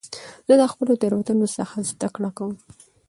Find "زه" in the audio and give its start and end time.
0.47-0.53